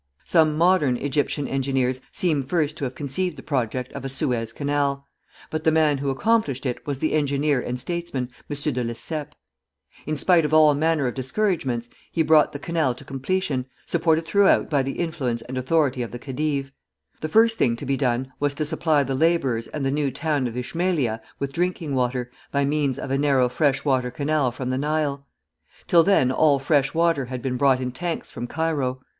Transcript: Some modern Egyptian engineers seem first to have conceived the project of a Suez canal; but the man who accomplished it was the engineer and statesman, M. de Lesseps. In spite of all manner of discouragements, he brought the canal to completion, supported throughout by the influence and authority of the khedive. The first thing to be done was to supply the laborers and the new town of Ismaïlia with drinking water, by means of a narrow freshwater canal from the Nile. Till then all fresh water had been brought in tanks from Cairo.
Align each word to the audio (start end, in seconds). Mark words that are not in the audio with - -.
Some 0.25 0.57
modern 0.57 0.97
Egyptian 0.97 1.47
engineers 1.47 2.01
seem 2.11 2.41
first 2.41 2.75
to 2.77 2.85
have 2.85 2.95
conceived 2.95 3.37
the 3.37 3.43
project 3.43 3.93
of 3.93 4.03
a 4.03 4.09
Suez 4.09 4.51
canal; 4.51 5.07
but 5.51 5.63
the 5.63 5.71
man 5.71 5.99
who 5.99 6.09
accomplished 6.09 6.65
it 6.65 6.87
was 6.87 6.97
the 6.97 7.13
engineer 7.13 7.61
and 7.61 7.79
statesman, 7.79 8.31
M. 8.49 8.73
de 8.73 8.83
Lesseps. 8.83 9.35
In 10.07 10.17
spite 10.17 10.43
of 10.43 10.55
all 10.55 10.73
manner 10.73 11.05
of 11.05 11.13
discouragements, 11.13 11.87
he 12.11 12.23
brought 12.23 12.51
the 12.51 12.57
canal 12.57 12.95
to 12.95 13.05
completion, 13.05 13.67
supported 13.85 14.25
throughout 14.25 14.71
by 14.71 14.81
the 14.81 14.93
influence 14.93 15.43
and 15.43 15.55
authority 15.55 16.01
of 16.01 16.09
the 16.09 16.17
khedive. 16.17 16.71
The 17.19 17.29
first 17.29 17.59
thing 17.59 17.75
to 17.75 17.85
be 17.85 17.95
done 17.95 18.33
was 18.39 18.55
to 18.55 18.65
supply 18.65 19.03
the 19.03 19.13
laborers 19.13 19.67
and 19.67 19.85
the 19.85 19.91
new 19.91 20.09
town 20.09 20.47
of 20.47 20.55
Ismaïlia 20.55 21.19
with 21.37 21.53
drinking 21.53 21.93
water, 21.93 22.31
by 22.51 22.65
means 22.65 22.97
of 22.97 23.11
a 23.11 23.19
narrow 23.19 23.47
freshwater 23.49 24.09
canal 24.09 24.51
from 24.51 24.71
the 24.71 24.79
Nile. 24.79 25.27
Till 25.85 26.01
then 26.01 26.31
all 26.31 26.57
fresh 26.57 26.91
water 26.95 27.25
had 27.25 27.43
been 27.43 27.55
brought 27.55 27.79
in 27.79 27.91
tanks 27.91 28.31
from 28.31 28.47
Cairo. 28.47 29.03